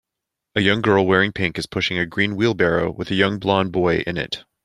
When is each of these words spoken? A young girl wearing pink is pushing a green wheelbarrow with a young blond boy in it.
A 0.55 0.61
young 0.61 0.81
girl 0.81 1.05
wearing 1.05 1.31
pink 1.31 1.59
is 1.59 1.67
pushing 1.67 1.99
a 1.99 2.07
green 2.07 2.35
wheelbarrow 2.35 2.89
with 2.89 3.11
a 3.11 3.13
young 3.13 3.37
blond 3.37 3.71
boy 3.71 3.97
in 4.07 4.17
it. 4.17 4.43